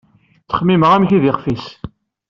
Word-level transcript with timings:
Ttxemmimeɣ 0.43 0.91
amek 0.93 1.11
i 1.11 1.17
d 1.23 1.25
ixef-is. 1.31 1.65